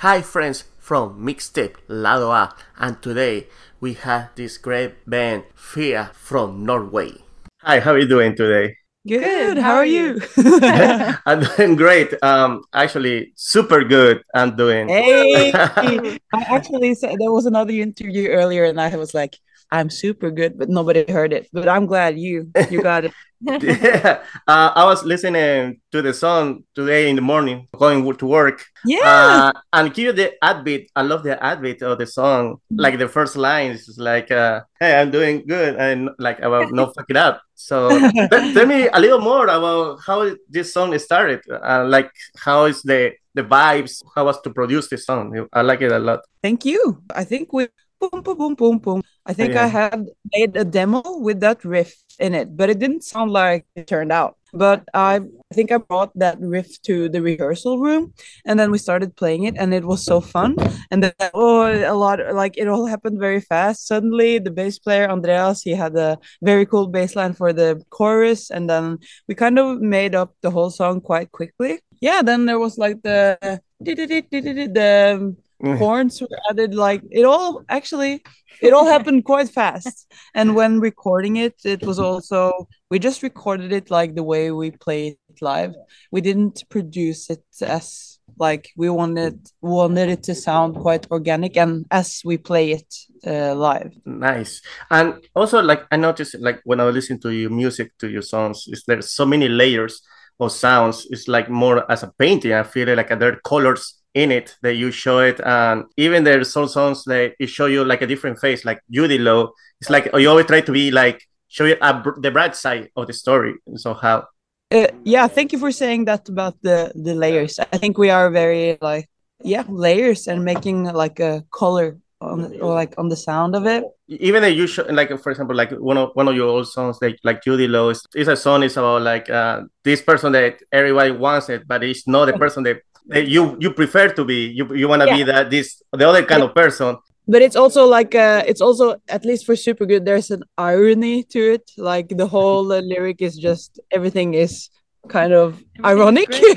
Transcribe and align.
Hi 0.00 0.22
friends 0.22 0.64
from 0.78 1.20
Mixtape 1.20 1.76
Lado 1.86 2.30
A 2.30 2.54
and 2.78 3.02
today 3.02 3.48
we 3.80 3.92
have 3.92 4.30
this 4.34 4.56
great 4.56 4.94
band 5.04 5.44
Fieh 5.54 6.10
from 6.14 6.64
Norway. 6.64 7.20
Hi, 7.60 7.80
how 7.80 7.92
are 7.92 7.98
you 7.98 8.08
doing 8.08 8.34
today? 8.34 8.76
Good. 9.06 9.20
Good. 9.20 9.58
How, 9.58 9.74
are 9.74 9.84
you? 9.84 10.18
I'm 11.26 11.40
doing 11.40 11.76
great. 11.76 12.14
Um, 12.22 12.64
actually, 12.72 13.34
super 13.36 13.84
good. 13.84 14.22
I'm 14.34 14.56
doing. 14.56 14.88
Hey, 14.88 15.52
I 15.54 16.18
actually 16.48 16.94
said 16.94 17.16
there 17.18 17.30
was 17.30 17.44
another 17.44 17.72
interview 17.74 18.30
earlier, 18.30 18.64
and 18.64 18.80
I 18.80 18.96
was 18.96 19.12
like, 19.12 19.38
I'm 19.72 19.90
super 19.90 20.30
good, 20.30 20.58
but 20.58 20.68
nobody 20.68 21.04
heard 21.10 21.32
it. 21.32 21.48
But 21.52 21.68
I'm 21.68 21.86
glad 21.86 22.18
you 22.18 22.50
you 22.70 22.82
got 22.90 23.04
it. 23.04 23.12
yeah, 23.40 24.22
uh, 24.46 24.70
I 24.74 24.84
was 24.84 25.02
listening 25.02 25.80
to 25.92 26.02
the 26.02 26.12
song 26.12 26.64
today 26.74 27.08
in 27.08 27.16
the 27.16 27.22
morning, 27.22 27.68
going 27.72 28.04
to 28.04 28.26
work. 28.26 28.66
Yeah, 28.84 29.00
uh, 29.04 29.52
and 29.72 29.94
give 29.94 30.04
you 30.04 30.12
the 30.12 30.32
adbit. 30.42 30.90
I 30.94 31.02
love 31.02 31.22
the 31.22 31.38
adbit 31.38 31.82
of 31.82 31.98
the 31.98 32.06
song. 32.06 32.56
Mm-hmm. 32.56 32.80
Like 32.80 32.98
the 32.98 33.08
first 33.08 33.36
line 33.36 33.70
is 33.70 33.96
like, 33.96 34.30
uh, 34.30 34.62
"Hey, 34.78 35.00
I'm 35.00 35.10
doing 35.10 35.46
good," 35.46 35.76
and 35.76 36.10
like 36.18 36.40
about 36.40 36.72
no 36.72 36.86
fuck 36.94 37.06
it 37.08 37.16
up. 37.16 37.40
So 37.54 37.88
tell 38.28 38.66
me 38.66 38.88
a 38.88 38.98
little 38.98 39.20
more 39.20 39.44
about 39.44 40.00
how 40.04 40.34
this 40.48 40.72
song 40.72 40.98
started. 40.98 41.40
Uh, 41.48 41.84
like 41.86 42.10
how 42.36 42.64
is 42.64 42.82
the 42.82 43.12
the 43.34 43.44
vibes? 43.44 44.02
How 44.14 44.24
was 44.24 44.40
to 44.42 44.50
produce 44.50 44.88
this 44.88 45.06
song? 45.06 45.46
I 45.52 45.62
like 45.62 45.80
it 45.80 45.92
a 45.92 45.98
lot. 45.98 46.20
Thank 46.42 46.64
you. 46.64 47.02
I 47.14 47.24
think 47.24 47.52
we 47.52 47.68
boom, 48.00 48.22
boom, 48.22 48.36
boom, 48.36 48.54
boom, 48.54 48.78
boom. 48.78 49.02
I 49.26 49.32
think 49.32 49.54
yeah. 49.54 49.64
I 49.64 49.66
had 49.66 50.06
made 50.32 50.56
a 50.56 50.64
demo 50.64 51.02
with 51.18 51.40
that 51.40 51.64
riff 51.64 51.94
in 52.18 52.34
it, 52.34 52.56
but 52.56 52.70
it 52.70 52.78
didn't 52.78 53.04
sound 53.04 53.30
like 53.30 53.66
it 53.76 53.86
turned 53.86 54.12
out. 54.12 54.36
But 54.52 54.88
I, 54.94 55.16
I 55.16 55.54
think 55.54 55.70
I 55.70 55.78
brought 55.78 56.10
that 56.18 56.40
riff 56.40 56.82
to 56.82 57.08
the 57.08 57.22
rehearsal 57.22 57.78
room, 57.78 58.14
and 58.44 58.58
then 58.58 58.70
we 58.72 58.78
started 58.78 59.14
playing 59.14 59.44
it, 59.44 59.56
and 59.56 59.72
it 59.72 59.84
was 59.84 60.04
so 60.04 60.20
fun. 60.20 60.56
And 60.90 61.04
then 61.04 61.12
oh, 61.34 61.70
a 61.70 61.94
lot 61.94 62.18
like 62.34 62.56
it 62.56 62.66
all 62.66 62.86
happened 62.86 63.20
very 63.20 63.40
fast. 63.40 63.86
Suddenly, 63.86 64.38
the 64.38 64.50
bass 64.50 64.78
player 64.78 65.08
Andreas 65.08 65.62
he 65.62 65.70
had 65.70 65.94
a 65.96 66.18
very 66.42 66.66
cool 66.66 66.88
bass 66.88 67.14
line 67.14 67.34
for 67.34 67.52
the 67.52 67.80
chorus, 67.90 68.50
and 68.50 68.68
then 68.68 68.98
we 69.28 69.34
kind 69.36 69.58
of 69.58 69.80
made 69.80 70.16
up 70.16 70.34
the 70.40 70.50
whole 70.50 70.70
song 70.70 71.00
quite 71.00 71.30
quickly. 71.30 71.78
Yeah, 72.00 72.22
then 72.22 72.46
there 72.46 72.58
was 72.58 72.76
like 72.78 73.02
the 73.02 73.38
the. 73.78 75.36
horns 75.78 76.20
were 76.20 76.28
added 76.50 76.74
like 76.74 77.02
it 77.10 77.24
all 77.24 77.62
actually 77.68 78.22
it 78.62 78.72
all 78.72 78.86
happened 78.86 79.24
quite 79.24 79.48
fast. 79.48 80.12
And 80.34 80.54
when 80.54 80.80
recording 80.80 81.36
it 81.36 81.54
it 81.64 81.82
was 81.82 81.98
also 81.98 82.68
we 82.90 82.98
just 82.98 83.22
recorded 83.22 83.72
it 83.72 83.90
like 83.90 84.14
the 84.14 84.22
way 84.22 84.50
we 84.50 84.70
play 84.70 85.18
it 85.28 85.42
live. 85.42 85.74
We 86.10 86.20
didn't 86.20 86.64
produce 86.68 87.30
it 87.30 87.44
as 87.62 88.18
like 88.38 88.70
we 88.76 88.88
wanted 88.88 89.48
wanted 89.60 90.08
it 90.08 90.22
to 90.24 90.34
sound 90.34 90.76
quite 90.76 91.10
organic 91.10 91.56
and 91.56 91.86
as 91.90 92.22
we 92.24 92.38
play 92.38 92.72
it 92.72 92.94
uh, 93.26 93.54
live. 93.54 93.92
Nice. 94.04 94.62
And 94.90 95.14
also 95.34 95.62
like 95.62 95.86
i 95.90 95.96
noticed 95.96 96.36
like 96.40 96.60
when 96.64 96.80
i 96.80 96.84
listen 96.84 97.20
to 97.20 97.30
your 97.30 97.50
music 97.50 97.92
to 97.98 98.08
your 98.08 98.22
songs 98.22 98.64
is 98.68 98.84
there's 98.86 99.10
so 99.10 99.26
many 99.26 99.48
layers 99.48 100.02
of 100.40 100.52
sounds. 100.52 101.06
It's 101.10 101.28
like 101.28 101.50
more 101.50 101.90
as 101.90 102.02
a 102.02 102.12
painting. 102.18 102.52
I 102.52 102.62
feel 102.62 102.94
like 102.96 103.08
there 103.08 103.32
are 103.32 103.40
colors 103.44 103.99
in 104.14 104.32
it 104.32 104.56
that 104.62 104.74
you 104.74 104.90
show 104.90 105.20
it 105.20 105.40
and 105.44 105.84
even 105.96 106.24
there's 106.24 106.52
some 106.52 106.66
songs 106.66 107.04
that 107.04 107.32
it 107.38 107.46
show 107.48 107.66
you 107.66 107.84
like 107.84 108.02
a 108.02 108.06
different 108.06 108.38
face 108.38 108.64
like 108.64 108.80
judy 108.90 109.18
low 109.18 109.52
it's 109.80 109.88
like 109.90 110.10
you 110.14 110.28
always 110.28 110.46
try 110.46 110.60
to 110.60 110.72
be 110.72 110.90
like 110.90 111.22
show 111.50 111.64
you 111.64 111.76
the 112.18 112.30
bright 112.32 112.56
side 112.56 112.88
of 112.96 113.06
the 113.06 113.12
story 113.12 113.54
somehow. 113.76 114.24
Uh, 114.72 114.86
yeah 115.04 115.26
thank 115.26 115.52
you 115.52 115.58
for 115.58 115.72
saying 115.72 116.04
that 116.04 116.28
about 116.28 116.54
the 116.62 116.92
the 116.94 117.14
layers. 117.14 117.58
I 117.58 117.76
think 117.76 117.98
we 117.98 118.08
are 118.08 118.30
very 118.30 118.78
like 118.80 119.10
yeah 119.42 119.64
layers 119.68 120.28
and 120.28 120.44
making 120.44 120.84
like 120.84 121.18
a 121.18 121.44
color 121.50 121.98
on 122.20 122.54
or 122.60 122.74
like 122.74 122.94
on 122.98 123.08
the 123.08 123.16
sound 123.16 123.54
of 123.54 123.66
it 123.66 123.82
even 124.08 124.42
that 124.42 124.52
you 124.52 124.66
show 124.66 124.82
like 124.90 125.08
for 125.22 125.30
example 125.30 125.56
like 125.56 125.70
one 125.72 125.96
of 125.96 126.10
one 126.14 126.28
of 126.28 126.34
your 126.36 126.48
old 126.48 126.68
songs 126.68 126.98
like 127.00 127.18
like 127.24 127.42
judy 127.42 127.66
low 127.66 127.88
is, 127.88 128.04
is 128.14 128.28
a 128.28 128.36
song 128.36 128.62
is 128.62 128.76
about 128.76 129.02
like 129.02 129.30
uh 129.30 129.62
this 129.84 130.02
person 130.02 130.32
that 130.32 130.60
everybody 130.70 131.10
wants 131.10 131.48
it 131.48 131.66
but 131.66 131.82
it's 131.82 132.06
not 132.06 132.26
the 132.26 132.34
person 132.34 132.62
that 132.62 132.82
you 133.26 133.56
you 133.58 133.72
prefer 133.72 134.08
to 134.08 134.24
be 134.24 134.46
you 134.48 134.74
you 134.74 134.86
want 134.86 135.00
to 135.00 135.08
yeah. 135.08 135.16
be 135.16 135.22
that 135.22 135.50
this 135.50 135.82
the 135.92 136.06
other 136.06 136.24
kind 136.24 136.40
yeah. 136.40 136.48
of 136.48 136.54
person 136.54 136.96
but 137.26 137.40
it's 137.42 137.56
also 137.56 137.86
like 137.86 138.14
uh 138.14 138.42
it's 138.46 138.60
also 138.60 138.96
at 139.08 139.24
least 139.24 139.46
for 139.46 139.56
super 139.56 139.86
good 139.86 140.04
there's 140.04 140.30
an 140.30 140.42
irony 140.58 141.22
to 141.22 141.54
it 141.54 141.70
like 141.78 142.08
the 142.16 142.26
whole 142.26 142.70
uh, 142.70 142.80
lyric 142.80 143.22
is 143.22 143.36
just 143.36 143.80
everything 143.90 144.34
is 144.34 144.68
kind 145.08 145.32
of 145.32 145.62
ironic 145.84 146.28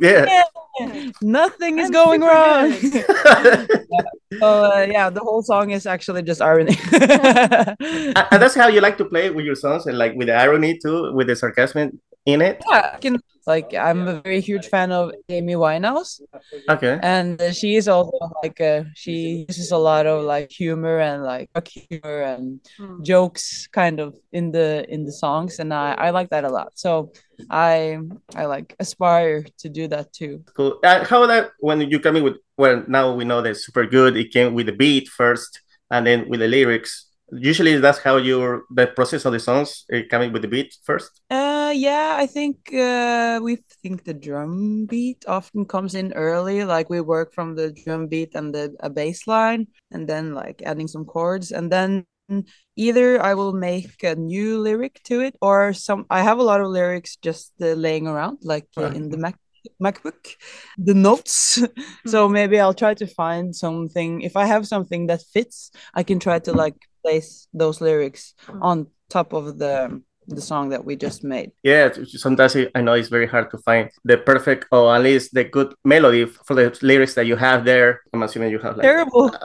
yeah. 0.00 0.44
yeah. 0.80 1.10
nothing 1.22 1.78
is 1.78 1.90
going 1.90 2.20
wrong 2.20 2.72
yeah. 2.82 3.02
so 4.38 4.64
uh, 4.64 4.86
yeah 4.88 5.10
the 5.10 5.20
whole 5.20 5.42
song 5.42 5.70
is 5.70 5.86
actually 5.86 6.22
just 6.22 6.40
irony 6.40 6.76
and 6.92 8.42
that's 8.42 8.54
how 8.54 8.68
you 8.68 8.80
like 8.80 8.96
to 8.96 9.04
play 9.04 9.30
with 9.30 9.44
your 9.44 9.54
songs 9.54 9.86
and 9.86 9.98
like 9.98 10.14
with 10.14 10.28
the 10.28 10.34
irony 10.34 10.78
too 10.78 11.12
with 11.14 11.26
the 11.26 11.36
sarcasm 11.36 12.00
in 12.32 12.42
it 12.42 12.62
yeah 12.68 12.92
I 12.94 12.98
can 12.98 13.20
like 13.46 13.74
I'm 13.74 14.06
a 14.06 14.20
very 14.20 14.40
huge 14.40 14.66
fan 14.66 14.92
of 14.92 15.12
Amy 15.28 15.54
Winehouse. 15.54 16.20
Okay. 16.68 16.98
And 17.02 17.40
she 17.52 17.76
is 17.76 17.88
also 17.88 18.18
like 18.42 18.60
uh, 18.60 18.84
she 18.94 19.46
uses 19.48 19.72
a 19.72 19.78
lot 19.78 20.06
of 20.06 20.24
like 20.24 20.50
humor 20.50 20.98
and 20.98 21.22
like 21.24 21.50
humor 21.66 22.22
and 22.22 22.60
mm. 22.78 23.02
jokes 23.02 23.66
kind 23.72 23.98
of 24.00 24.16
in 24.32 24.52
the 24.52 24.84
in 24.88 25.04
the 25.04 25.12
songs, 25.12 25.58
and 25.58 25.72
I 25.72 25.92
I 26.06 26.10
like 26.10 26.30
that 26.30 26.44
a 26.44 26.50
lot. 26.50 26.72
So 26.74 27.12
I 27.50 27.98
I 28.36 28.44
like 28.46 28.76
aspire 28.78 29.44
to 29.58 29.68
do 29.68 29.88
that 29.88 30.12
too. 30.12 30.44
Cool. 30.56 30.78
Uh, 30.84 31.04
how 31.04 31.26
that 31.26 31.52
when 31.58 31.80
you 31.80 31.98
come 31.98 32.16
in 32.16 32.24
with 32.24 32.36
well 32.56 32.84
now 32.86 33.14
we 33.14 33.24
know 33.24 33.42
that 33.42 33.56
super 33.56 33.86
good. 33.86 34.16
It 34.16 34.32
came 34.32 34.54
with 34.54 34.66
the 34.66 34.72
beat 34.72 35.08
first, 35.08 35.60
and 35.90 36.06
then 36.06 36.28
with 36.28 36.40
the 36.40 36.48
lyrics 36.48 37.09
usually 37.32 37.76
that's 37.78 37.98
how 37.98 38.16
your 38.16 38.64
the 38.70 38.86
process 38.86 39.24
of 39.24 39.32
the 39.32 39.40
songs 39.40 39.84
uh, 39.92 40.00
coming 40.10 40.32
with 40.32 40.42
the 40.42 40.48
beat 40.48 40.74
first 40.84 41.20
uh 41.30 41.72
yeah 41.74 42.16
i 42.18 42.26
think 42.26 42.72
uh 42.74 43.38
we 43.42 43.56
think 43.82 44.04
the 44.04 44.14
drum 44.14 44.86
beat 44.86 45.24
often 45.28 45.64
comes 45.64 45.94
in 45.94 46.12
early 46.14 46.64
like 46.64 46.90
we 46.90 47.00
work 47.00 47.32
from 47.32 47.54
the 47.54 47.72
drum 47.72 48.06
beat 48.06 48.34
and 48.34 48.54
the 48.54 48.74
a 48.80 48.90
bass 48.90 49.26
line 49.26 49.66
and 49.90 50.08
then 50.08 50.34
like 50.34 50.62
adding 50.64 50.88
some 50.88 51.04
chords 51.04 51.52
and 51.52 51.70
then 51.70 52.04
either 52.76 53.20
i 53.22 53.34
will 53.34 53.52
make 53.52 54.02
a 54.04 54.14
new 54.14 54.58
lyric 54.58 55.00
to 55.02 55.20
it 55.20 55.36
or 55.40 55.72
some 55.72 56.06
i 56.10 56.22
have 56.22 56.38
a 56.38 56.42
lot 56.42 56.60
of 56.60 56.68
lyrics 56.68 57.16
just 57.16 57.52
uh, 57.60 57.66
laying 57.74 58.06
around 58.06 58.38
like 58.42 58.66
uh, 58.76 58.86
in 58.86 59.08
the 59.08 59.16
mac 59.16 59.36
MacBook, 59.82 60.36
the 60.78 60.94
notes. 60.94 61.62
so 62.06 62.26
hmm. 62.26 62.32
maybe 62.32 62.58
I'll 62.58 62.72
try 62.72 62.94
to 62.94 63.06
find 63.06 63.54
something. 63.54 64.22
If 64.22 64.36
I 64.36 64.46
have 64.46 64.66
something 64.66 65.06
that 65.08 65.22
fits, 65.34 65.70
I 65.92 66.02
can 66.02 66.18
try 66.18 66.38
to 66.40 66.52
like 66.52 66.76
place 67.02 67.48
those 67.52 67.80
lyrics 67.80 68.34
hmm. 68.46 68.62
on 68.62 68.86
top 69.08 69.32
of 69.32 69.58
the 69.58 70.00
the 70.30 70.40
song 70.40 70.68
that 70.70 70.84
we 70.84 70.96
just 70.96 71.24
made. 71.24 71.50
Yeah, 71.62 71.90
sometimes 72.04 72.56
I 72.74 72.80
know 72.80 72.92
it's 72.94 73.08
very 73.08 73.26
hard 73.26 73.50
to 73.50 73.58
find 73.58 73.90
the 74.04 74.16
perfect 74.18 74.66
or 74.70 74.94
at 74.94 75.02
least 75.02 75.34
the 75.34 75.44
good 75.44 75.74
melody 75.84 76.24
for 76.26 76.54
the 76.54 76.76
lyrics 76.82 77.14
that 77.14 77.26
you 77.26 77.36
have 77.36 77.64
there. 77.64 78.02
I'm 78.12 78.22
assuming 78.22 78.50
you 78.50 78.58
have 78.60 78.76
like 78.76 78.84
terrible. 78.84 79.34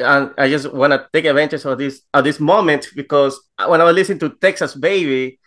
and 0.00 0.34
I 0.36 0.48
just 0.48 0.72
want 0.72 0.92
to 0.92 1.06
take 1.12 1.24
advantage 1.24 1.64
of 1.64 1.78
this 1.78 2.02
of 2.12 2.24
this 2.24 2.40
moment 2.40 2.88
because 2.94 3.40
when 3.66 3.80
I 3.80 3.84
was 3.84 3.94
listening 3.94 4.18
to 4.20 4.30
Texas 4.30 4.74
Baby 4.74 5.38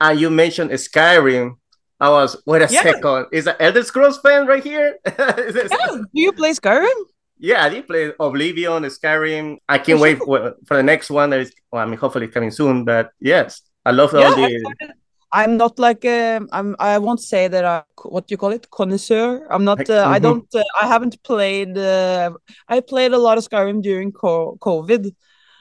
and 0.00 0.20
you 0.20 0.30
mentioned 0.30 0.70
Skyrim, 0.70 1.56
I 1.98 2.10
was 2.10 2.36
wait 2.46 2.62
a 2.62 2.68
yeah. 2.70 2.82
second, 2.82 3.26
is 3.32 3.44
that 3.46 3.56
Elder 3.60 3.82
Scrolls 3.82 4.18
fan 4.18 4.46
right 4.46 4.62
here? 4.62 4.98
yeah. 5.06 5.32
Do 5.34 6.06
you 6.12 6.32
play 6.32 6.52
Skyrim? 6.52 7.00
Yeah, 7.40 7.64
I 7.64 7.70
did 7.70 7.86
play 7.86 8.12
Oblivion, 8.20 8.82
Skyrim. 8.84 9.56
I 9.66 9.78
can't 9.78 9.98
wait 9.98 10.18
for, 10.18 10.54
for 10.66 10.76
the 10.76 10.82
next 10.82 11.10
one. 11.10 11.30
That 11.30 11.40
is, 11.40 11.52
well, 11.72 11.82
I 11.82 11.86
mean, 11.86 11.98
hopefully 11.98 12.28
coming 12.28 12.50
soon. 12.50 12.84
But 12.84 13.12
yes, 13.18 13.62
I 13.84 13.92
love 13.92 14.14
all 14.14 14.20
yeah, 14.20 14.34
the. 14.34 14.94
I'm 15.32 15.56
not 15.56 15.78
like 15.78 16.04
um, 16.04 16.48
I'm. 16.52 16.76
I 16.78 16.98
won't 16.98 17.20
say 17.20 17.48
that 17.48 17.64
I 17.64 17.82
what 18.02 18.26
do 18.26 18.32
you 18.34 18.36
call 18.36 18.52
it 18.52 18.70
connoisseur. 18.70 19.46
I'm 19.48 19.64
not. 19.64 19.80
Uh, 19.80 19.84
mm-hmm. 19.84 20.12
I 20.12 20.18
don't. 20.18 20.54
Uh, 20.54 20.62
I 20.80 20.86
haven't 20.86 21.22
played. 21.22 21.78
Uh, 21.78 22.32
I 22.68 22.80
played 22.80 23.12
a 23.12 23.18
lot 23.18 23.38
of 23.38 23.48
Skyrim 23.48 23.80
during 23.80 24.12
co- 24.12 24.58
COVID. 24.60 25.14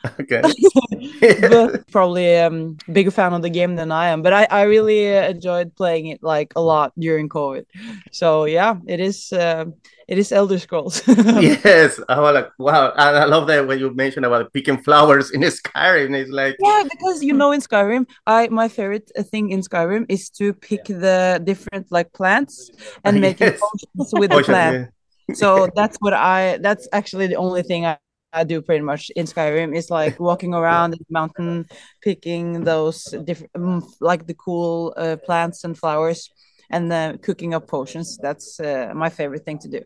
Okay. 0.20 0.42
but 1.50 1.88
probably 1.92 2.38
um 2.38 2.78
bigger 2.92 3.12
fan 3.12 3.34
of 3.34 3.42
the 3.42 3.50
game 3.50 3.76
than 3.76 3.92
I 3.92 4.10
am. 4.10 4.22
But 4.22 4.34
I 4.34 4.48
I 4.50 4.62
really 4.64 5.16
uh, 5.18 5.30
enjoyed 5.30 5.76
playing 5.76 6.08
it 6.08 6.24
like 6.24 6.54
a 6.56 6.62
lot 6.62 6.94
during 6.98 7.28
COVID. 7.30 7.66
So 8.12 8.46
yeah, 8.46 8.76
it 8.88 9.00
is. 9.00 9.32
Uh, 9.34 9.66
it 10.10 10.18
is 10.18 10.32
Elder 10.32 10.58
Scrolls. 10.58 11.04
yes, 11.08 12.00
I 12.10 12.20
was 12.20 12.34
like, 12.34 12.50
wow, 12.58 12.92
and 12.98 13.16
I 13.16 13.26
love 13.26 13.46
that 13.46 13.68
when 13.68 13.78
you 13.78 13.94
mentioned 13.94 14.26
about 14.26 14.52
picking 14.54 14.82
flowers 14.82 15.30
in 15.30 15.42
Skyrim. 15.42 16.16
It's 16.16 16.32
like 16.32 16.56
yeah, 16.60 16.84
because 16.90 17.22
you 17.22 17.34
know 17.34 17.52
in 17.52 17.62
Skyrim, 17.62 18.08
I 18.26 18.48
my 18.48 18.70
favorite 18.70 19.12
thing 19.30 19.52
in 19.52 19.62
Skyrim 19.62 20.08
is 20.10 20.32
to 20.32 20.54
pick 20.54 20.86
the 20.86 21.40
different 21.44 21.92
like 21.92 22.12
plants 22.14 22.72
and 23.04 23.22
make 23.22 23.40
yes. 23.40 23.60
potions 23.60 24.14
with 24.14 24.32
the 24.32 24.42
plant. 24.42 24.90
Yeah. 25.30 25.36
So 25.36 25.70
that's 25.76 25.98
what 26.00 26.14
I. 26.14 26.58
That's 26.58 26.88
actually 26.92 27.28
the 27.28 27.36
only 27.36 27.62
thing 27.62 27.86
I. 27.86 27.98
I 28.32 28.44
do 28.44 28.62
pretty 28.62 28.84
much 28.84 29.10
in 29.16 29.26
Skyrim 29.26 29.76
is 29.76 29.90
like 29.90 30.20
walking 30.20 30.54
around 30.54 30.92
the 30.92 31.00
mountain, 31.10 31.66
picking 32.02 32.64
those 32.64 33.04
different, 33.24 33.86
like 34.00 34.28
the 34.28 34.36
cool 34.36 34.94
uh, 34.98 35.18
plants 35.26 35.64
and 35.64 35.78
flowers 35.78 36.30
and 36.70 36.92
uh, 36.94 37.18
cooking 37.22 37.54
up 37.54 37.68
potions. 37.68 38.18
That's 38.22 38.60
uh, 38.60 38.92
my 38.96 39.10
favorite 39.10 39.46
thing 39.46 39.60
to 39.60 39.68
do. 39.68 39.82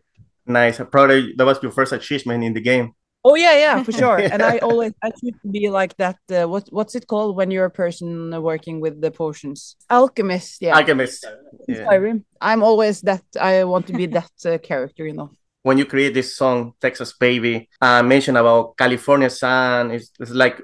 Nice. 0.46 0.78
Probably 0.90 1.32
that 1.36 1.46
was 1.46 1.62
your 1.62 1.72
first 1.72 1.92
achievement 1.92 2.44
in 2.44 2.52
the 2.52 2.60
game. 2.60 2.92
Oh 3.26 3.36
yeah, 3.36 3.56
yeah, 3.56 3.82
for 3.82 3.92
sure. 3.92 4.18
And 4.32 4.42
I 4.42 4.58
always 4.58 4.92
I 5.02 5.08
try 5.08 5.30
to 5.30 5.48
be 5.50 5.70
like 5.70 5.96
that. 5.96 6.18
Uh, 6.30 6.46
what 6.46 6.68
what's 6.70 6.94
it 6.94 7.06
called 7.06 7.36
when 7.36 7.50
you're 7.50 7.64
a 7.64 7.70
person 7.70 8.30
working 8.42 8.80
with 8.80 9.00
the 9.00 9.10
potions? 9.10 9.76
Alchemist. 9.88 10.60
Yeah. 10.60 10.76
Alchemist. 10.76 11.24
Yeah. 11.66 12.12
I'm 12.42 12.62
always 12.62 13.00
that. 13.02 13.24
I 13.40 13.64
want 13.64 13.86
to 13.86 13.94
be 13.94 14.06
that 14.06 14.30
uh, 14.44 14.58
character. 14.58 15.06
You 15.06 15.14
know. 15.14 15.30
When 15.64 15.78
you 15.78 15.86
create 15.86 16.12
this 16.12 16.36
song, 16.36 16.74
Texas 16.78 17.14
Baby, 17.14 17.70
I 17.80 18.00
uh, 18.00 18.02
mentioned 18.02 18.36
about 18.36 18.76
California 18.76 19.30
Sun. 19.30 19.92
It's, 19.92 20.10
it's 20.20 20.30
like 20.30 20.60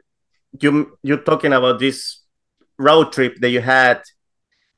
you 0.61 0.99
you're 1.02 1.25
talking 1.25 1.55
about 1.55 1.79
this 1.81 2.20
road 2.79 3.11
trip 3.11 3.37
that 3.41 3.49
you 3.49 3.62
had 3.62 4.02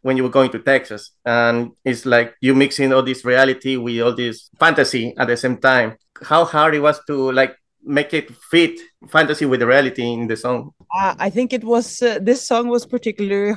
when 0.03 0.17
you 0.17 0.23
were 0.23 0.29
going 0.39 0.53
to 0.53 0.61
Texas, 0.61 1.11
and 1.25 1.73
it's 1.85 2.07
like 2.07 2.35
you 2.41 2.55
mixing 2.55 2.93
all 2.93 3.03
this 3.03 3.25
reality 3.25 3.77
with 3.77 4.01
all 4.01 4.15
this 4.15 4.49
fantasy 4.61 5.13
at 5.19 5.27
the 5.27 5.37
same 5.37 5.57
time. 5.57 5.97
How 6.23 6.45
hard 6.45 6.77
it 6.77 6.81
was 6.81 7.01
to 7.09 7.33
like 7.33 7.57
make 7.85 8.15
it 8.15 8.35
fit 8.51 8.79
fantasy 9.09 9.45
with 9.45 9.61
the 9.61 9.67
reality 9.67 10.03
in 10.13 10.27
the 10.27 10.37
song? 10.37 10.73
Uh, 10.95 11.15
I 11.19 11.31
think 11.31 11.53
it 11.53 11.65
was 11.65 12.03
uh, 12.03 12.19
this 12.21 12.47
song 12.47 12.69
was 12.69 12.87
particularly 12.87 13.57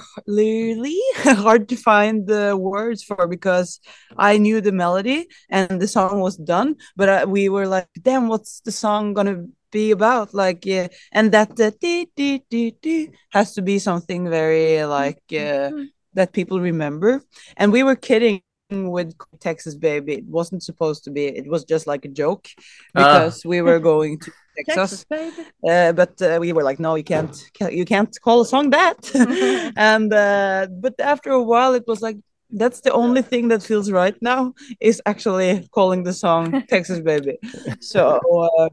hard 1.16 1.70
to 1.70 1.76
find 1.76 2.28
the 2.28 2.58
words 2.58 3.04
for 3.04 3.28
because 3.28 3.80
I 4.18 4.38
knew 4.38 4.62
the 4.62 4.72
melody 4.72 5.28
and 5.50 5.80
the 5.80 5.88
song 5.88 6.22
was 6.22 6.38
done, 6.38 6.76
but 6.96 7.10
uh, 7.10 7.26
we 7.28 7.50
were 7.50 7.68
like, 7.68 7.90
"Damn, 8.02 8.28
what's 8.28 8.62
the 8.62 8.72
song 8.72 9.14
gonna 9.14 9.46
be 9.72 9.92
about?" 9.92 10.34
Like, 10.34 10.66
yeah, 10.66 10.88
and 11.12 11.32
that 11.32 11.60
uh, 11.60 11.72
dee, 11.80 12.10
dee, 12.16 12.44
dee, 12.50 12.76
dee, 12.82 13.10
has 13.32 13.54
to 13.54 13.62
be 13.62 13.80
something 13.80 14.30
very 14.30 14.84
like 14.86 15.22
uh, 15.34 15.72
that 16.14 16.34
people 16.34 16.60
remember. 16.60 17.22
And 17.58 17.72
we 17.72 17.84
were 17.84 17.96
kidding 17.96 18.42
with 18.70 19.14
Texas 19.40 19.76
Baby. 19.76 20.14
It 20.14 20.26
wasn't 20.26 20.64
supposed 20.64 21.04
to 21.06 21.12
be. 21.12 21.26
It 21.26 21.48
was 21.48 21.64
just 21.64 21.88
like 21.88 22.06
a 22.06 22.10
joke 22.10 22.48
ah. 22.96 23.04
because 23.04 23.46
uh. 23.46 23.50
we 23.50 23.62
were 23.62 23.80
going 23.80 24.20
to 24.20 24.32
Texas, 24.68 25.06
Texas 25.12 25.46
uh, 25.68 25.92
but 25.92 26.22
uh, 26.22 26.38
we 26.40 26.54
were 26.54 26.64
like, 26.64 26.80
no, 26.80 26.96
you 26.96 27.04
can't, 27.04 27.38
you 27.70 27.86
can't 27.86 28.16
call 28.22 28.42
a 28.42 28.46
song 28.46 28.70
that. 28.70 29.12
and 29.76 30.14
uh, 30.14 30.68
but 30.72 31.00
after 31.00 31.32
a 31.32 31.44
while, 31.44 31.74
it 31.74 31.84
was 31.88 32.02
like, 32.02 32.18
that's 32.56 32.82
the 32.82 32.92
only 32.92 33.22
thing 33.22 33.50
that 33.50 33.62
feels 33.62 33.92
right 33.92 34.16
now 34.22 34.54
is 34.80 35.02
actually 35.06 35.68
calling 35.72 36.04
the 36.04 36.14
song 36.14 36.64
Texas 36.70 37.00
Baby. 37.00 37.38
So 37.82 38.20
uh, 38.60 38.70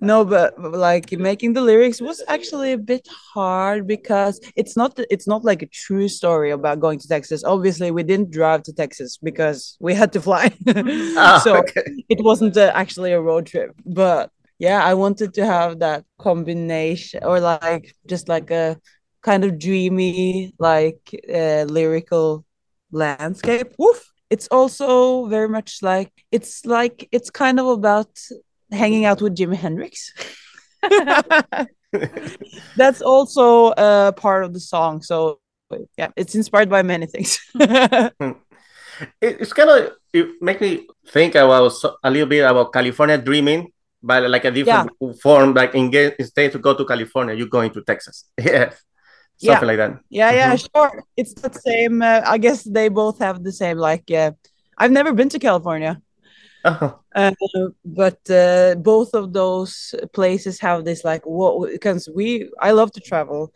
no, 0.00 0.24
but 0.24 0.60
like 0.60 1.10
making 1.12 1.54
the 1.54 1.62
lyrics 1.62 2.00
was 2.00 2.22
actually 2.28 2.72
a 2.72 2.78
bit 2.78 3.08
hard 3.34 3.86
because 3.86 4.40
it's 4.56 4.76
not 4.76 4.98
it's 5.10 5.26
not 5.26 5.44
like 5.44 5.62
a 5.62 5.66
true 5.66 6.08
story 6.08 6.50
about 6.50 6.80
going 6.80 6.98
to 6.98 7.08
Texas. 7.08 7.42
Obviously, 7.44 7.90
we 7.90 8.02
didn't 8.02 8.30
drive 8.30 8.62
to 8.64 8.72
Texas 8.72 9.16
because 9.16 9.76
we 9.80 9.94
had 9.94 10.12
to 10.12 10.20
fly, 10.20 10.52
ah, 11.16 11.40
so 11.42 11.56
okay. 11.56 11.84
it 12.08 12.22
wasn't 12.22 12.56
a, 12.56 12.76
actually 12.76 13.12
a 13.12 13.20
road 13.20 13.46
trip. 13.46 13.72
But 13.86 14.30
yeah, 14.58 14.84
I 14.84 14.94
wanted 14.94 15.34
to 15.34 15.46
have 15.46 15.80
that 15.80 16.04
combination 16.18 17.24
or 17.24 17.40
like 17.40 17.94
just 18.06 18.28
like 18.28 18.50
a 18.50 18.78
kind 19.22 19.44
of 19.44 19.58
dreamy 19.58 20.52
like 20.58 21.14
uh, 21.32 21.64
lyrical 21.64 22.44
landscape. 22.92 23.72
Woof. 23.78 24.12
It's 24.30 24.48
also 24.48 25.26
very 25.26 25.48
much 25.48 25.82
like 25.82 26.10
it's 26.30 26.64
like 26.64 27.08
it's 27.12 27.30
kind 27.30 27.60
of 27.60 27.66
about 27.66 28.08
hanging 28.70 29.04
out 29.04 29.20
with 29.20 29.36
Jimi 29.36 29.56
Hendrix. 29.56 30.12
That's 32.76 33.02
also 33.02 33.72
a 33.76 34.14
part 34.16 34.44
of 34.44 34.54
the 34.54 34.60
song. 34.60 35.02
So 35.02 35.40
yeah, 35.98 36.08
it's 36.16 36.34
inspired 36.34 36.70
by 36.70 36.82
many 36.82 37.06
things. 37.06 37.38
Hmm. 37.54 38.32
it's 39.20 39.52
kind 39.52 39.70
of 39.70 39.92
it 40.12 40.40
makes 40.40 40.60
me 40.60 40.86
think 41.08 41.34
about 41.34 41.72
a 42.04 42.10
little 42.10 42.28
bit 42.28 42.40
about 42.40 42.72
California 42.72 43.18
dreaming, 43.18 43.72
but 44.02 44.30
like 44.30 44.44
a 44.44 44.50
different 44.50 44.90
yeah. 45.00 45.12
form. 45.22 45.52
Like 45.52 45.74
in, 45.74 45.92
instead 46.18 46.52
to 46.52 46.58
go 46.58 46.74
to 46.74 46.84
California, 46.86 47.34
you're 47.34 47.48
going 47.48 47.72
to 47.72 47.82
Texas. 47.82 48.30
Yeah 48.40 48.72
something 49.42 49.68
yeah. 49.68 49.74
like 49.74 49.76
that. 49.78 50.00
Yeah, 50.08 50.32
yeah, 50.32 50.54
mm-hmm. 50.54 50.66
sure. 50.74 51.04
It's 51.16 51.34
the 51.34 51.52
same. 51.52 52.02
Uh, 52.02 52.22
I 52.24 52.38
guess 52.38 52.62
they 52.62 52.88
both 52.88 53.18
have 53.18 53.42
the 53.42 53.52
same. 53.52 53.78
Like, 53.78 54.10
uh, 54.10 54.32
I've 54.78 54.92
never 54.92 55.12
been 55.12 55.28
to 55.30 55.38
California, 55.38 56.00
uh-huh. 56.64 56.94
uh, 57.14 57.32
but 57.84 58.30
uh, 58.30 58.74
both 58.76 59.14
of 59.14 59.32
those 59.32 59.94
places 60.12 60.60
have 60.60 60.84
this 60.84 61.04
like 61.04 61.24
what 61.24 61.70
because 61.70 62.08
we 62.14 62.50
I 62.60 62.72
love 62.72 62.92
to 62.92 63.00
travel, 63.00 63.52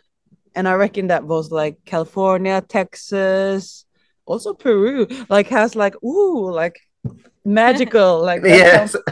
and 0.54 0.68
I 0.68 0.74
reckon 0.74 1.08
that 1.08 1.26
both 1.26 1.50
like 1.50 1.78
California, 1.84 2.60
Texas, 2.60 3.86
also 4.26 4.54
Peru, 4.54 5.06
like 5.28 5.48
has 5.48 5.76
like 5.76 5.94
ooh 6.02 6.50
like 6.50 6.80
magical 7.44 8.20
like 8.30 8.42
that 8.42 8.48
yes 8.48 8.92
sounds, 8.92 9.04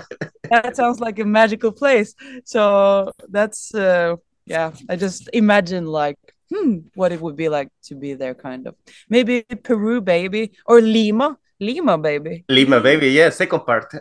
that 0.50 0.76
sounds 0.76 1.00
like 1.00 1.18
a 1.20 1.24
magical 1.24 1.70
place 1.70 2.14
so 2.44 3.12
that's 3.28 3.72
uh 3.74 4.16
yeah 4.46 4.72
i 4.88 4.96
just 4.96 5.30
imagine 5.32 5.86
like 5.86 6.18
hmm, 6.52 6.78
what 6.94 7.12
it 7.12 7.20
would 7.20 7.36
be 7.36 7.48
like 7.48 7.68
to 7.84 7.94
be 7.94 8.14
there, 8.14 8.34
kind 8.34 8.66
of. 8.66 8.74
Maybe 9.08 9.42
Peru, 9.42 10.00
baby, 10.00 10.52
or 10.66 10.80
Lima, 10.80 11.38
Lima, 11.60 11.96
baby. 11.98 12.44
Lima, 12.48 12.80
baby, 12.80 13.10
yeah, 13.10 13.30
second 13.30 13.60
part. 13.60 13.92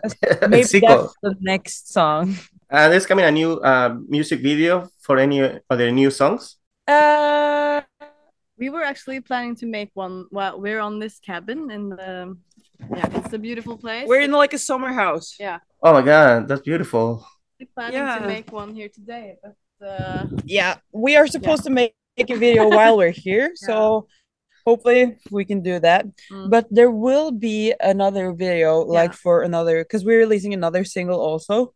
Maybe 0.49 0.79
that's 0.79 1.15
the 1.21 1.35
next 1.39 1.93
song. 1.93 2.35
Uh, 2.69 2.89
there's 2.89 3.05
coming 3.05 3.25
a 3.25 3.31
new 3.31 3.53
uh, 3.59 3.95
music 4.07 4.41
video 4.41 4.89
for 5.01 5.17
any 5.17 5.59
other 5.69 5.91
new 5.91 6.09
songs. 6.09 6.57
Uh, 6.87 7.81
we 8.57 8.69
were 8.69 8.83
actually 8.83 9.21
planning 9.21 9.55
to 9.57 9.65
make 9.65 9.91
one. 9.93 10.25
while 10.31 10.59
we're 10.59 10.79
on 10.79 10.99
this 10.99 11.19
cabin 11.19 11.69
in 11.69 11.89
the. 11.89 12.35
Yeah, 12.79 13.07
it's 13.13 13.33
a 13.33 13.39
beautiful 13.39 13.77
place. 13.77 14.07
We're 14.07 14.21
in 14.21 14.31
like 14.31 14.53
a 14.53 14.57
summer 14.57 14.91
house. 14.91 15.35
Yeah. 15.39 15.59
Oh 15.81 15.93
my 15.93 16.01
god, 16.01 16.47
that's 16.47 16.61
beautiful. 16.61 17.25
We're 17.59 17.67
planning 17.73 17.99
yeah. 17.99 18.19
to 18.19 18.27
make 18.27 18.51
one 18.51 18.73
here 18.73 18.89
today, 18.89 19.37
but. 19.41 19.55
Uh, 19.85 20.27
yeah, 20.45 20.77
we 20.93 21.17
are 21.17 21.27
supposed 21.27 21.63
yeah. 21.63 21.69
to 21.69 21.69
make 21.69 21.95
make 22.17 22.29
a 22.29 22.37
video 22.37 22.67
while 22.69 22.97
we're 22.97 23.11
here. 23.11 23.53
Yeah. 23.61 23.67
So 23.67 24.07
hopefully 24.65 25.17
we 25.31 25.45
can 25.45 25.61
do 25.61 25.79
that. 25.79 26.05
Mm. 26.31 26.49
But 26.49 26.67
there 26.69 26.91
will 26.91 27.31
be 27.31 27.73
another 27.79 28.33
video 28.33 28.85
yeah. 28.85 28.91
like 28.91 29.13
for 29.13 29.43
another 29.43 29.83
because 29.83 30.05
we're 30.05 30.19
releasing 30.19 30.53
another 30.53 30.83
single 30.83 31.19
also 31.19 31.73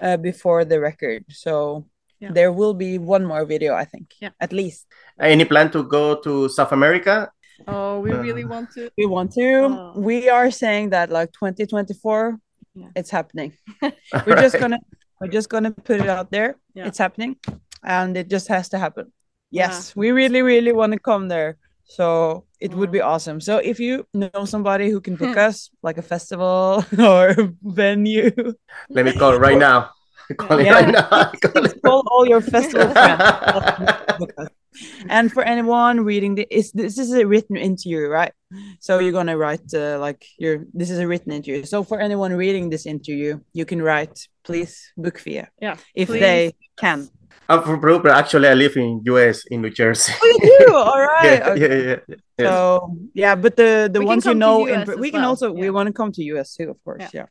uh, 0.00 0.16
before 0.16 0.64
the 0.64 0.80
record. 0.80 1.24
So 1.30 1.86
yeah. 2.20 2.32
there 2.32 2.52
will 2.52 2.74
be 2.74 2.98
one 2.98 3.24
more 3.24 3.44
video, 3.44 3.74
I 3.74 3.84
think. 3.84 4.14
Yeah. 4.20 4.30
At 4.40 4.52
least. 4.52 4.86
Any 5.20 5.44
plan 5.44 5.70
to 5.72 5.82
go 5.82 6.16
to 6.22 6.48
South 6.48 6.72
America? 6.72 7.30
Oh, 7.66 8.00
we 8.00 8.12
uh, 8.12 8.20
really 8.20 8.44
want 8.44 8.70
to. 8.72 8.90
We 8.98 9.06
want 9.06 9.32
to. 9.32 9.64
Oh. 9.64 9.92
We 9.96 10.28
are 10.28 10.50
saying 10.50 10.90
that 10.90 11.10
like 11.10 11.32
2024, 11.32 12.38
yeah. 12.74 12.88
it's 12.94 13.10
happening. 13.10 13.52
we're 13.82 14.36
just 14.36 14.58
gonna 14.58 14.78
we're 15.20 15.28
just 15.28 15.48
gonna 15.48 15.70
put 15.70 16.00
it 16.00 16.08
out 16.08 16.30
there. 16.30 16.56
Yeah. 16.74 16.86
It's 16.86 16.98
happening, 16.98 17.36
and 17.82 18.16
it 18.16 18.28
just 18.28 18.48
has 18.48 18.68
to 18.70 18.78
happen. 18.78 19.10
Yes, 19.50 19.92
yeah. 19.94 20.00
we 20.00 20.10
really, 20.10 20.42
really 20.42 20.72
want 20.72 20.92
to 20.92 20.98
come 20.98 21.28
there. 21.28 21.56
So 21.84 22.44
it 22.60 22.74
would 22.74 22.90
be 22.90 23.00
awesome. 23.00 23.40
So 23.40 23.58
if 23.58 23.78
you 23.78 24.06
know 24.12 24.44
somebody 24.44 24.90
who 24.90 25.00
can 25.00 25.16
book 25.16 25.36
us, 25.48 25.70
like 25.82 25.98
a 25.98 26.02
festival 26.02 26.84
or 26.98 27.28
a 27.28 27.52
venue, 27.62 28.30
let 28.90 29.04
me 29.04 29.12
call 29.12 29.38
right 29.38 29.58
now. 29.58 29.90
Call 30.38 30.60
yeah. 30.60 30.72
right 30.72 30.88
now. 30.88 31.30
Call, 31.40 31.68
call 31.84 32.02
all 32.10 32.26
your 32.26 32.40
festival 32.40 32.90
friends. 32.90 34.50
and 35.08 35.32
for 35.32 35.44
anyone 35.44 36.00
reading 36.00 36.34
this, 36.34 36.72
this 36.72 36.98
is 36.98 37.12
a 37.12 37.24
written 37.24 37.56
interview, 37.56 38.08
right? 38.08 38.32
So 38.80 38.98
you're 38.98 39.12
gonna 39.12 39.36
write 39.36 39.72
uh, 39.72 40.00
like 40.00 40.26
your 40.36 40.64
this 40.74 40.90
is 40.90 40.98
a 40.98 41.06
written 41.06 41.30
interview. 41.30 41.64
So 41.64 41.84
for 41.84 42.00
anyone 42.00 42.32
reading 42.32 42.70
this 42.70 42.86
interview, 42.86 43.38
you 43.52 43.64
can 43.64 43.80
write, 43.80 44.26
please 44.42 44.92
book 44.96 45.18
Fieh. 45.18 45.46
Yeah, 45.60 45.76
if 45.94 46.08
please. 46.08 46.18
they 46.18 46.54
can. 46.76 47.08
I'm 47.48 47.62
from 47.62 47.80
Peru, 47.80 48.00
but 48.00 48.12
actually 48.12 48.48
I 48.48 48.54
live 48.54 48.76
in 48.76 49.02
US 49.04 49.46
in 49.46 49.62
New 49.62 49.70
Jersey. 49.70 50.12
Oh, 50.20 50.26
you 50.26 50.66
do? 50.66 50.74
All 50.74 51.00
right. 51.00 51.24
yeah, 51.24 51.50
okay. 51.50 51.60
yeah, 51.60 51.96
yeah, 52.08 52.16
yeah, 52.38 52.46
So 52.46 52.96
yeah, 53.14 53.34
but 53.34 53.56
the 53.56 53.88
the 53.92 54.00
we 54.00 54.06
ones 54.06 54.26
you 54.26 54.34
know, 54.34 54.66
in, 54.66 54.84
we 54.98 55.10
can 55.10 55.20
well. 55.20 55.30
also 55.30 55.54
yeah. 55.54 55.60
we 55.60 55.70
want 55.70 55.86
to 55.86 55.92
come 55.92 56.10
to 56.12 56.22
US 56.34 56.54
too, 56.54 56.70
of 56.70 56.82
course. 56.84 57.06
Yeah. 57.14 57.26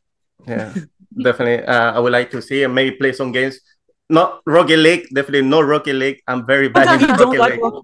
Yeah, 0.46 0.72
definitely. 1.22 1.64
Uh, 1.66 1.92
I 1.92 1.98
would 1.98 2.12
like 2.12 2.30
to 2.30 2.40
see 2.40 2.62
and 2.62 2.74
maybe 2.74 2.96
play 2.96 3.12
some 3.12 3.32
games. 3.32 3.60
Not 4.08 4.40
Rocket 4.46 4.78
League, 4.78 5.08
definitely 5.12 5.42
no 5.42 5.60
Rocket 5.60 5.94
League. 5.94 6.22
I'm 6.26 6.46
very 6.46 6.68
bad 6.68 7.02
in 7.02 7.08
Rocket 7.08 7.38
like 7.38 7.52
League. 7.52 7.62
Rocket. 7.62 7.82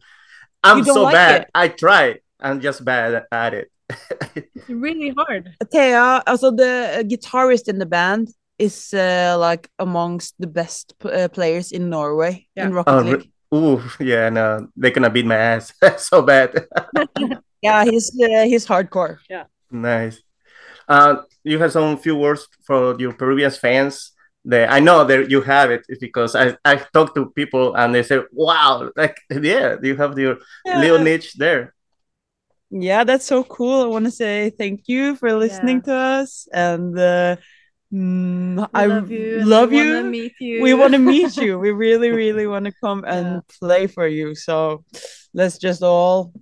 I'm 0.62 0.84
so 0.84 1.02
like 1.02 1.14
bad. 1.14 1.40
It. 1.42 1.48
I 1.54 1.68
try. 1.68 2.18
I'm 2.40 2.60
just 2.60 2.84
bad 2.84 3.24
at 3.30 3.54
it. 3.54 3.68
it's 4.34 4.68
really 4.68 5.12
hard. 5.16 5.50
Thea, 5.70 6.22
also 6.26 6.50
the 6.50 7.04
guitarist 7.08 7.68
in 7.68 7.78
the 7.78 7.86
band, 7.86 8.28
is 8.62 8.95
uh, 8.95 9.37
like 9.38 9.69
amongst 9.78 10.35
the 10.38 10.47
best 10.47 10.95
uh, 11.04 11.28
players 11.28 11.73
in 11.73 11.90
Norway 11.90 12.47
yeah. 12.54 12.66
in 12.66 12.73
Rocket 12.73 12.92
oh, 12.92 13.00
League. 13.02 13.31
Ooh, 13.54 13.83
yeah, 14.00 14.31
no, 14.31 14.69
they're 14.76 14.92
gonna 14.92 15.11
beat 15.11 15.26
my 15.26 15.37
ass 15.37 15.73
so 15.99 16.23
bad. 16.23 16.66
yeah, 17.62 17.85
he's 17.85 18.09
uh, 18.23 18.45
he's 18.45 18.66
hardcore. 18.66 19.19
Yeah, 19.28 19.45
nice. 19.71 20.23
Uh, 20.88 21.23
you 21.45 21.59
have 21.59 21.73
some 21.73 21.99
few 21.99 22.16
words 22.16 22.49
for 22.64 22.97
your 22.99 23.12
Peruvian 23.12 23.50
fans. 23.50 24.12
That 24.45 24.73
I 24.73 24.81
know 24.81 25.04
that 25.04 25.31
you 25.31 25.40
have 25.42 25.71
it 25.71 25.87
because 26.00 26.35
I 26.35 26.57
I 26.64 26.76
talk 26.95 27.14
to 27.14 27.31
people 27.31 27.75
and 27.76 27.95
they 27.95 28.02
say, 28.02 28.23
"Wow, 28.33 28.90
like 28.97 29.19
yeah, 29.31 29.76
you 29.83 29.97
have 29.97 30.19
your 30.19 30.38
yeah. 30.64 30.81
little 30.81 30.99
niche 30.99 31.35
there." 31.35 31.75
yeah, 32.73 33.04
that's 33.04 33.26
so 33.26 33.45
cool. 33.45 33.83
I 33.83 33.87
want 33.87 34.07
to 34.07 34.11
say 34.11 34.50
thank 34.50 34.88
you 34.88 35.14
for 35.16 35.33
listening 35.35 35.83
Yeah. 35.85 35.92
to 35.92 35.95
us, 35.95 36.49
and 36.52 36.99
uh, 36.99 37.37
mm, 37.92 38.68
I 38.75 38.87
love 38.87 39.11
you. 39.11 39.44
love 39.44 39.70
we 39.70 39.78
you. 39.82 39.94
Wanna 39.96 40.08
meet 40.08 40.32
you. 40.40 40.62
We 40.62 40.75
want 40.75 40.92
to 40.94 40.99
meet 40.99 41.37
you. 41.37 41.58
We 41.58 41.70
really, 41.70 42.11
really 42.25 42.46
want 42.46 42.64
to 42.66 42.72
come 42.82 43.04
and 43.06 43.26
Yeah. 43.26 43.40
play 43.61 43.87
for 43.87 44.06
you. 44.06 44.34
So 44.34 44.84
let's 45.34 45.58
just 45.58 45.82
all 45.82 46.32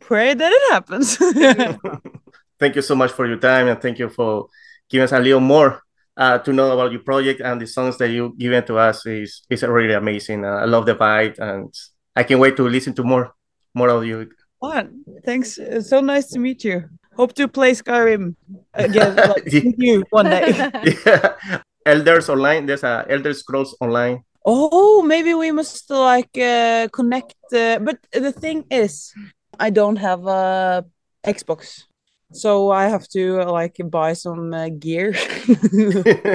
pray 0.00 0.34
that 0.34 0.52
it 0.52 0.72
happens. 0.72 1.16
thank 2.60 2.76
you 2.76 2.82
so 2.82 2.94
much 2.94 3.12
for 3.12 3.26
your 3.26 3.38
time 3.38 3.68
and 3.68 3.80
thank 3.80 3.98
you 3.98 4.08
for 4.08 4.48
giving 4.90 5.04
us 5.04 5.12
a 5.12 5.20
little 5.20 5.40
more 5.40 5.82
uh, 6.16 6.38
to 6.38 6.52
know 6.52 6.72
about 6.72 6.90
your 6.92 7.02
project 7.02 7.40
and 7.40 7.60
the 7.60 7.66
songs 7.66 7.96
that 7.98 8.10
you 8.10 8.34
given 8.38 8.64
to 8.64 8.76
us 8.78 9.06
is 9.06 9.42
is 9.50 9.62
really 9.62 9.94
amazing. 9.94 10.44
Uh, 10.44 10.62
I 10.62 10.64
love 10.64 10.86
the 10.86 10.94
vibe 10.94 11.38
and 11.38 11.72
I 12.16 12.24
can't 12.24 12.40
wait 12.40 12.56
to 12.56 12.68
listen 12.68 12.94
to 12.94 13.04
more 13.04 13.32
more 13.74 13.88
of 13.88 14.04
you. 14.04 14.28
Fun. 14.60 15.04
Thanks. 15.24 15.58
It's 15.58 15.88
so 15.88 16.00
nice 16.00 16.26
to 16.30 16.38
meet 16.40 16.64
you. 16.64 16.88
Hope 17.18 17.34
to 17.34 17.48
play 17.48 17.72
Skyrim 17.74 18.36
again 18.74 19.16
like, 19.32 19.42
Yeah. 19.52 19.62
with 19.66 19.74
you 19.78 20.04
one 20.10 20.30
day. 20.30 20.54
yeah. 21.06 21.34
Elders 21.86 22.28
Online. 22.28 22.66
There's 22.66 22.84
a 22.84 23.04
Elder 23.08 23.34
Scrolls 23.34 23.74
Online. 23.80 24.22
Oh, 24.44 25.02
maybe 25.02 25.34
we 25.34 25.50
must 25.52 25.90
like 25.90 26.30
uh, 26.38 26.86
connect. 26.92 27.34
Uh, 27.52 27.78
but 27.80 27.98
the 28.12 28.30
thing 28.32 28.64
is, 28.70 29.12
I 29.58 29.70
don't 29.70 29.96
have 29.96 30.26
a 30.26 30.84
Xbox, 31.26 31.84
so 32.32 32.70
I 32.70 32.88
have 32.88 33.08
to 33.08 33.40
uh, 33.42 33.50
like 33.52 33.76
buy 33.90 34.12
some 34.14 34.54
uh, 34.54 34.68
gear, 34.68 35.12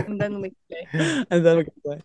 and 0.10 0.20
then 0.20 0.42
we 0.42 0.52
play. 0.68 0.84
and 1.32 1.46
then 1.46 1.58
we 1.58 1.64
can 1.64 1.80
play. 1.86 2.00